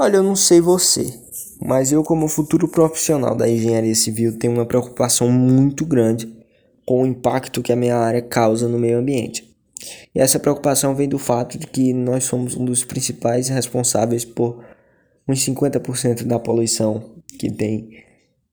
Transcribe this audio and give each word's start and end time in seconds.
Olha, 0.00 0.18
eu 0.18 0.22
não 0.22 0.36
sei 0.36 0.60
você, 0.60 1.12
mas 1.60 1.90
eu, 1.90 2.04
como 2.04 2.28
futuro 2.28 2.68
profissional 2.68 3.34
da 3.34 3.48
engenharia 3.48 3.96
civil, 3.96 4.38
tenho 4.38 4.52
uma 4.52 4.64
preocupação 4.64 5.28
muito 5.28 5.84
grande 5.84 6.32
com 6.86 7.02
o 7.02 7.06
impacto 7.06 7.60
que 7.60 7.72
a 7.72 7.76
minha 7.76 7.96
área 7.96 8.22
causa 8.22 8.68
no 8.68 8.78
meio 8.78 8.98
ambiente. 8.98 9.52
E 10.14 10.20
essa 10.20 10.38
preocupação 10.38 10.94
vem 10.94 11.08
do 11.08 11.18
fato 11.18 11.58
de 11.58 11.66
que 11.66 11.92
nós 11.92 12.22
somos 12.24 12.56
um 12.56 12.64
dos 12.64 12.84
principais 12.84 13.48
responsáveis 13.48 14.24
por 14.24 14.64
uns 15.26 15.44
50% 15.44 16.22
da 16.24 16.38
poluição 16.38 17.02
que 17.38 17.50
tem 17.50 18.04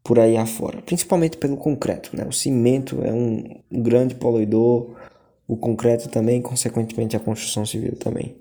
por 0.04 0.20
aí 0.20 0.38
afora, 0.38 0.82
principalmente 0.82 1.38
pelo 1.38 1.58
concreto. 1.58 2.10
Né? 2.18 2.26
O 2.28 2.34
cimento 2.34 3.04
é 3.04 3.14
um, 3.14 3.44
grande 3.72 4.16
poluidor, 4.16 4.96
o 5.48 5.56
concreto 5.56 6.10
também, 6.10 6.42
consequentemente 6.42 7.16
a 7.16 7.20
construção 7.20 7.68
civil 7.68 7.96
também. 7.96 8.36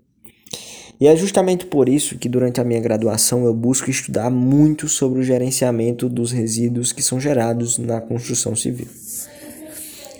E 1.01 1.07
é 1.07 1.17
justamente 1.17 1.67
por 1.67 1.89
isso 1.89 2.19
que 2.19 2.29
durante 2.29 2.61
a 2.61 2.65
minha 2.65 2.81
graduação 2.81 3.45
eu 3.45 3.53
busco 3.53 3.91
estudar 3.91 4.31
muito 4.31 4.89
sobre 4.89 5.19
o 5.19 5.23
gerenciamento 5.23 6.09
dos 6.09 6.31
resíduos 6.31 6.93
que 6.93 7.03
são 7.03 7.21
gerados 7.21 7.79
na 7.79 8.01
construção 8.01 8.55
civil. 8.55 8.87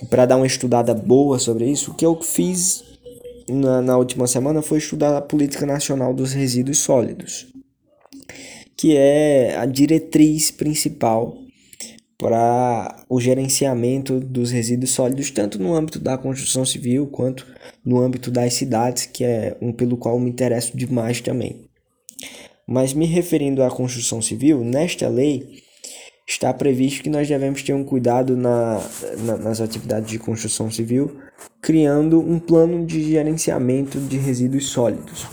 Para 0.09 0.25
dar 0.25 0.37
uma 0.37 0.45
estudada 0.45 0.93
boa 0.93 1.39
sobre 1.39 1.69
isso, 1.69 1.91
o 1.91 1.93
que 1.93 2.05
eu 2.05 2.21
fiz 2.21 2.83
na, 3.47 3.81
na 3.81 3.97
última 3.97 4.27
semana 4.27 4.61
foi 4.61 4.79
estudar 4.79 5.15
a 5.15 5.21
Política 5.21 5.65
Nacional 5.65 6.13
dos 6.13 6.33
Resíduos 6.33 6.79
Sólidos, 6.79 7.47
que 8.75 8.95
é 8.97 9.55
a 9.57 9.65
diretriz 9.65 10.51
principal 10.51 11.44
para 12.17 13.03
o 13.09 13.19
gerenciamento 13.19 14.19
dos 14.19 14.51
resíduos 14.51 14.91
sólidos, 14.91 15.31
tanto 15.31 15.59
no 15.59 15.73
âmbito 15.73 15.99
da 15.99 16.17
construção 16.17 16.65
civil 16.65 17.07
quanto 17.07 17.45
no 17.83 17.99
âmbito 17.99 18.31
das 18.31 18.53
cidades, 18.53 19.05
que 19.05 19.23
é 19.23 19.57
um 19.61 19.73
pelo 19.73 19.97
qual 19.97 20.17
me 20.19 20.29
interesso 20.29 20.75
demais 20.77 21.19
também. 21.19 21.65
Mas 22.67 22.93
me 22.93 23.05
referindo 23.05 23.61
à 23.61 23.69
construção 23.69 24.21
civil, 24.21 24.63
nesta 24.63 25.07
lei 25.07 25.63
está 26.27 26.51
previsto 26.53 27.03
que 27.03 27.09
nós 27.09 27.27
devemos 27.27 27.61
ter 27.61 27.73
um 27.73 27.83
cuidado 27.83 28.35
na, 28.35 28.81
na, 29.19 29.37
nas 29.37 29.61
atividades 29.61 30.09
de 30.09 30.17
construção 30.17 30.71
civil, 30.71 31.19
criando 31.61 32.19
um 32.19 32.39
plano 32.39 32.85
de 32.85 33.03
gerenciamento 33.11 33.99
de 33.99 34.17
resíduos 34.17 34.69
sólidos, 34.69 35.27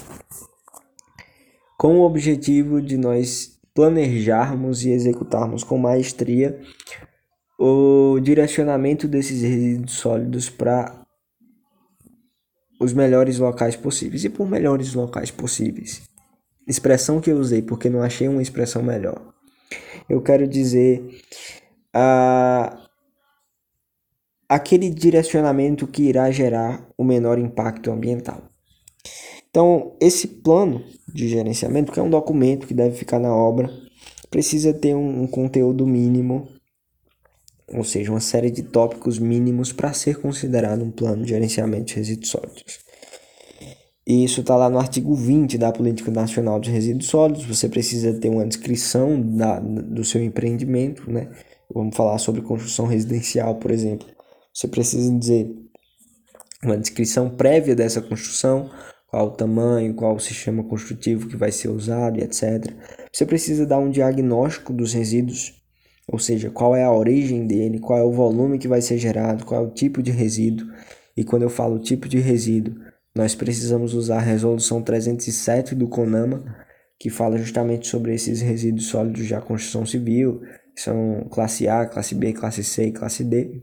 com 1.79 1.99
o 1.99 2.03
objetivo 2.03 2.83
de 2.83 2.99
nós 2.99 3.52
planejarmos 3.75 4.85
e 4.85 4.91
executarmos 4.91 5.65
com 5.65 5.79
maestria 5.79 6.61
o 7.59 8.19
direcionamento 8.21 9.07
desses 9.07 9.43
resíduos 9.43 9.93
sólidos 9.93 10.51
para 10.51 11.03
os 12.81 12.93
melhores 12.93 13.39
locais 13.39 13.77
possíveis. 13.77 14.25
E 14.25 14.29
por 14.29 14.49
melhores 14.49 14.95
locais 14.95 15.31
possíveis, 15.31 16.03
expressão 16.67 17.21
que 17.21 17.31
eu 17.31 17.37
usei 17.37 17.63
porque 17.63 17.89
não 17.89 18.03
achei 18.03 18.29
uma 18.29 18.43
expressão 18.43 18.83
melhor. 18.83 19.33
Eu 20.09 20.21
quero 20.21 20.47
dizer 20.47 21.23
a 21.95 22.79
aquele 24.49 24.91
direcionamento 24.91 25.87
que 25.87 26.03
irá 26.03 26.31
gerar 26.31 26.87
o 26.99 27.05
menor 27.05 27.39
impacto 27.39 27.91
ambiental. 27.91 28.52
Então, 29.53 29.95
esse 30.01 30.27
plano 30.27 30.83
de 31.07 31.29
gerenciamento, 31.29 31.93
que 31.93 32.01
é 32.01 32.03
um 32.03 32.09
documento 32.09 32.67
que 32.67 32.73
deve 32.73 32.97
ficar 32.97 33.19
na 33.19 33.37
obra, 33.37 33.71
precisa 34.31 34.73
ter 34.73 34.95
um, 34.95 35.25
um 35.25 35.27
conteúdo 35.27 35.87
mínimo, 35.87 36.49
ou 37.69 37.85
seja, 37.85 38.11
uma 38.11 38.21
série 38.21 38.51
de 38.51 38.63
tópicos 38.63 39.19
mínimos 39.19 39.71
para 39.71 39.93
ser 39.93 40.23
considerado 40.23 40.83
um 40.83 40.91
plano 40.91 41.23
de 41.23 41.29
gerenciamento 41.29 41.85
de 41.85 41.97
resíduos 41.97 42.31
sólidos. 42.31 42.81
E 44.07 44.25
isso 44.25 44.41
está 44.41 44.57
lá 44.57 44.71
no 44.71 44.79
artigo 44.79 45.15
20 45.15 45.59
da 45.59 45.71
Política 45.71 46.11
Nacional 46.11 46.59
de 46.59 46.71
Resíduos 46.71 47.07
Sólidos. 47.07 47.45
Você 47.45 47.69
precisa 47.69 48.19
ter 48.19 48.31
uma 48.31 48.47
descrição 48.47 49.21
da, 49.21 49.61
do 49.61 50.03
seu 50.03 50.25
empreendimento, 50.25 51.09
né? 51.11 51.31
Vamos 51.73 51.95
falar 51.95 52.19
sobre 52.19 52.41
construção 52.41 52.87
residencial, 52.87 53.57
por 53.57 53.71
exemplo. 53.71 54.09
Você 54.53 54.67
precisa 54.67 55.13
dizer 55.15 55.55
uma 56.65 56.77
descrição 56.77 57.31
prévia 57.31 57.77
dessa 57.77 58.01
construção, 58.01 58.71
qual 59.13 59.27
o 59.27 59.31
tamanho, 59.31 59.93
qual 59.93 60.15
o 60.17 60.21
sistema 60.21 60.65
construtivo 60.65 61.29
que 61.29 61.37
vai 61.37 61.53
ser 61.53 61.69
usado 61.69 62.19
e 62.19 62.23
etc. 62.23 62.75
Você 63.13 63.27
precisa 63.27 63.67
dar 63.67 63.79
um 63.79 63.91
diagnóstico 63.91 64.73
dos 64.73 64.95
resíduos, 64.95 65.63
ou 66.09 66.19
seja, 66.19 66.51
qual 66.51 66.75
é 66.75 66.83
a 66.83 66.91
origem 66.91 67.47
dele, 67.47 67.79
qual 67.79 67.99
é 67.99 68.03
o 68.03 68.11
volume 68.11 68.59
que 68.59 68.67
vai 68.67 68.81
ser 68.81 68.97
gerado, 68.97 69.45
qual 69.45 69.63
é 69.63 69.67
o 69.67 69.71
tipo 69.71 70.03
de 70.03 70.11
resíduo. 70.11 70.67
E 71.15 71.23
quando 71.25 71.43
eu 71.43 71.51
falo 71.51 71.79
tipo 71.79 72.09
de 72.09 72.19
resíduo, 72.21 72.75
nós 73.15 73.35
precisamos 73.35 73.93
usar 73.93 74.17
a 74.17 74.21
resolução 74.21 74.81
307 74.81 75.75
do 75.75 75.89
CONAMA, 75.89 76.43
que 76.99 77.11
fala 77.11 77.37
justamente 77.37 77.89
sobre 77.89 78.15
esses 78.15 78.41
resíduos 78.41 78.87
sólidos 78.87 79.29
da 79.29 79.43
construção 79.43 79.85
civil, 79.85 80.41
que 80.75 80.81
são 80.81 81.29
classe 81.31 81.69
A, 81.69 81.85
classe 81.85 82.15
B, 82.15 82.33
classe 82.33 82.65
C 82.65 82.87
e 82.87 82.93
classe 82.93 83.23
D. 83.23 83.63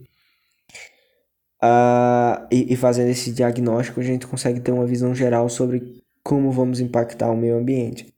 Uh, 1.62 2.48
e, 2.50 2.74
e 2.74 2.76
fazendo 2.76 3.10
esse 3.10 3.32
diagnóstico, 3.32 4.00
a 4.00 4.04
gente 4.04 4.26
consegue 4.26 4.62
ter 4.62 4.72
uma 4.72 4.86
visão 4.86 5.14
geral 5.14 5.50
sobre 5.50 6.02
como 6.24 6.52
vamos 6.52 6.80
impactar 6.80 7.30
o 7.32 7.38
meio 7.38 7.58
ambiente. 7.58 8.14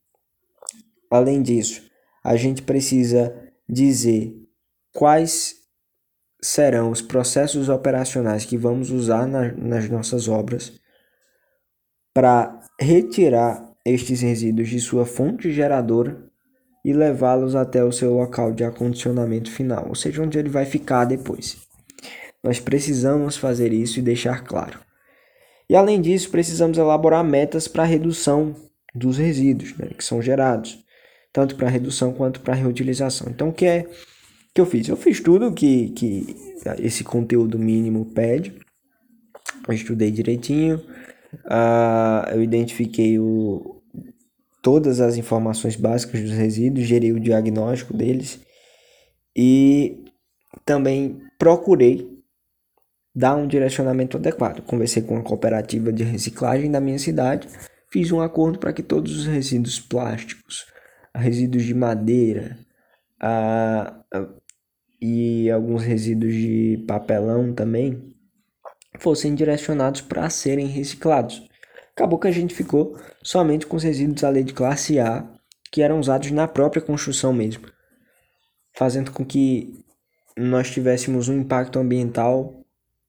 Além 1.09 1.41
disso, 1.41 1.83
a 2.23 2.35
gente 2.35 2.61
precisa 2.61 3.33
dizer 3.67 4.33
quais 4.93 5.55
serão 6.41 6.91
os 6.91 7.01
processos 7.01 7.69
operacionais 7.69 8.45
que 8.45 8.57
vamos 8.57 8.91
usar 8.91 9.27
na, 9.27 9.51
nas 9.53 9.89
nossas 9.89 10.27
obras 10.27 10.73
para 12.13 12.59
retirar 12.79 13.71
estes 13.85 14.21
resíduos 14.21 14.69
de 14.69 14.79
sua 14.79 15.05
fonte 15.05 15.51
geradora 15.51 16.23
e 16.83 16.93
levá-los 16.93 17.55
até 17.55 17.83
o 17.83 17.91
seu 17.91 18.13
local 18.13 18.51
de 18.51 18.63
acondicionamento 18.63 19.51
final, 19.51 19.87
ou 19.87 19.95
seja, 19.95 20.21
onde 20.21 20.37
ele 20.37 20.49
vai 20.49 20.65
ficar 20.65 21.05
depois. 21.05 21.70
Nós 22.43 22.59
precisamos 22.59 23.37
fazer 23.37 23.71
isso 23.71 23.99
e 23.99 24.01
deixar 24.01 24.43
claro. 24.43 24.79
E 25.69 25.75
além 25.75 26.01
disso, 26.01 26.29
precisamos 26.29 26.77
elaborar 26.77 27.23
metas 27.23 27.67
para 27.67 27.83
a 27.83 27.85
redução 27.85 28.55
dos 28.93 29.17
resíduos 29.17 29.77
né, 29.77 29.89
que 29.97 30.03
são 30.03 30.21
gerados, 30.21 30.83
tanto 31.31 31.55
para 31.55 31.69
redução 31.69 32.13
quanto 32.13 32.41
para 32.41 32.53
reutilização. 32.53 33.27
Então, 33.29 33.49
o 33.49 33.53
que 33.53 33.65
é 33.65 33.87
que 34.53 34.59
eu 34.59 34.65
fiz? 34.65 34.87
Eu 34.89 34.97
fiz 34.97 35.21
tudo 35.21 35.53
que, 35.53 35.89
que 35.91 36.35
esse 36.79 37.03
conteúdo 37.03 37.57
mínimo 37.57 38.05
pede. 38.05 38.53
Eu 39.65 39.73
estudei 39.73 40.11
direitinho, 40.11 40.77
uh, 41.45 42.29
eu 42.33 42.43
identifiquei 42.43 43.17
o, 43.17 43.81
todas 44.61 44.99
as 44.99 45.17
informações 45.17 45.75
básicas 45.75 46.21
dos 46.21 46.31
resíduos, 46.31 46.85
gerei 46.87 47.11
o 47.11 47.19
diagnóstico 47.19 47.95
deles 47.95 48.39
e 49.35 50.05
também 50.65 51.21
procurei 51.39 52.20
dar 53.13 53.35
um 53.35 53.47
direcionamento 53.47 54.17
adequado. 54.17 54.61
Conversei 54.61 55.03
com 55.03 55.17
a 55.17 55.23
cooperativa 55.23 55.91
de 55.91 56.03
reciclagem 56.03 56.71
da 56.71 56.79
minha 56.79 56.99
cidade, 56.99 57.47
fiz 57.91 58.11
um 58.11 58.21
acordo 58.21 58.57
para 58.57 58.73
que 58.73 58.81
todos 58.81 59.15
os 59.17 59.25
resíduos 59.25 59.79
plásticos, 59.79 60.65
resíduos 61.13 61.63
de 61.63 61.73
madeira 61.73 62.57
a, 63.19 63.93
a, 64.13 64.27
e 65.01 65.49
alguns 65.51 65.83
resíduos 65.83 66.33
de 66.33 66.83
papelão 66.87 67.53
também 67.53 68.15
fossem 68.99 69.35
direcionados 69.35 70.01
para 70.01 70.29
serem 70.29 70.67
reciclados. 70.67 71.47
Acabou 71.95 72.19
que 72.19 72.27
a 72.27 72.31
gente 72.31 72.53
ficou 72.53 72.97
somente 73.21 73.65
com 73.65 73.75
os 73.75 73.83
resíduos 73.83 74.23
ali 74.23 74.43
de 74.43 74.53
classe 74.53 74.99
A, 74.99 75.27
que 75.71 75.81
eram 75.81 75.99
usados 75.99 76.31
na 76.31 76.47
própria 76.47 76.81
construção 76.81 77.33
mesmo, 77.33 77.67
fazendo 78.75 79.11
com 79.11 79.25
que 79.25 79.83
nós 80.37 80.69
tivéssemos 80.69 81.29
um 81.29 81.39
impacto 81.39 81.79
ambiental 81.79 82.60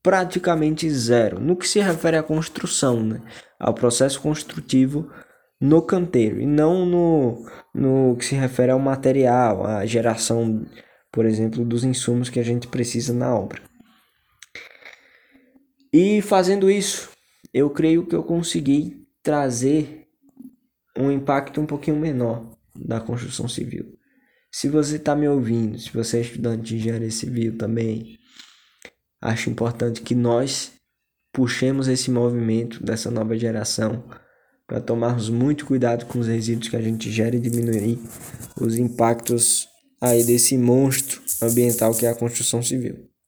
praticamente 0.02 0.90
zero 0.90 1.38
no 1.38 1.56
que 1.56 1.68
se 1.68 1.80
refere 1.80 2.16
à 2.16 2.22
construção, 2.22 3.02
né? 3.02 3.20
ao 3.58 3.72
processo 3.72 4.20
construtivo 4.20 5.08
no 5.60 5.80
canteiro 5.80 6.40
e 6.40 6.46
não 6.46 6.84
no, 6.84 7.48
no 7.72 8.16
que 8.16 8.24
se 8.24 8.34
refere 8.34 8.72
ao 8.72 8.80
material, 8.80 9.64
à 9.64 9.86
geração, 9.86 10.66
por 11.12 11.24
exemplo, 11.24 11.64
dos 11.64 11.84
insumos 11.84 12.28
que 12.28 12.40
a 12.40 12.42
gente 12.42 12.66
precisa 12.66 13.12
na 13.12 13.32
obra. 13.34 13.62
E 15.92 16.20
fazendo 16.20 16.68
isso, 16.68 17.10
eu 17.54 17.70
creio 17.70 18.04
que 18.06 18.16
eu 18.16 18.24
consegui 18.24 19.06
trazer 19.22 20.08
um 20.98 21.10
impacto 21.10 21.60
um 21.60 21.66
pouquinho 21.66 21.98
menor 21.98 22.50
da 22.74 23.00
construção 23.00 23.46
civil. 23.46 23.96
Se 24.50 24.68
você 24.68 24.96
está 24.96 25.14
me 25.14 25.28
ouvindo, 25.28 25.78
se 25.78 25.90
você 25.92 26.18
é 26.18 26.20
estudante 26.22 26.62
de 26.62 26.76
engenharia 26.76 27.10
civil 27.10 27.56
também, 27.56 28.18
acho 29.22 29.48
importante 29.48 30.02
que 30.02 30.14
nós 30.14 30.72
puxemos 31.32 31.88
esse 31.88 32.10
movimento 32.10 32.84
dessa 32.84 33.10
nova 33.10 33.38
geração 33.38 34.04
para 34.66 34.80
tomarmos 34.80 35.30
muito 35.30 35.64
cuidado 35.64 36.06
com 36.06 36.18
os 36.18 36.26
resíduos 36.26 36.68
que 36.68 36.76
a 36.76 36.82
gente 36.82 37.10
gera 37.10 37.36
e 37.36 37.40
diminuir 37.40 37.98
os 38.60 38.76
impactos 38.76 39.68
aí 40.00 40.24
desse 40.24 40.58
monstro 40.58 41.22
ambiental 41.40 41.94
que 41.94 42.04
é 42.04 42.10
a 42.10 42.14
construção 42.14 42.62
civil. 42.62 43.11